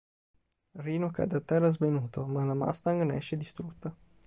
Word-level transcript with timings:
Rhino 0.79 1.11
cade 1.15 1.35
a 1.37 1.45
terra 1.49 1.71
svenuto 1.75 2.25
ma 2.25 2.43
la 2.43 2.55
Mustang 2.55 3.03
ne 3.03 3.17
esce 3.17 3.37
distrutta. 3.37 3.95